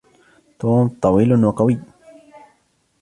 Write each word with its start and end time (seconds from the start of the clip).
توم 0.59 0.85
طويلٌ 1.03 1.29
وقويّ. 1.45 1.75